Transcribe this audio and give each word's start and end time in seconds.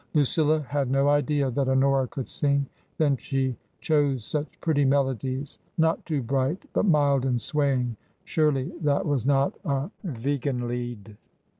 Lucilla 0.15 0.61
had 0.61 0.89
no 0.89 1.09
idea 1.09 1.51
that 1.51 1.69
Honora 1.69 2.07
could 2.07 2.27
sing; 2.27 2.65
then 2.97 3.15
she 3.17 3.55
chose 3.81 4.25
such 4.25 4.59
pretty 4.59 4.83
melodies— 4.83 5.59
not 5.77 6.03
too 6.07 6.23
bright, 6.23 6.65
but 6.73 6.85
mild 6.87 7.23
and 7.23 7.39
swaying; 7.39 7.95
surely 8.23 8.71
that 8.81 9.05
was 9.05 9.27
not 9.27 9.53
a" 9.63 9.91
Wiegenlied" 10.03 11.17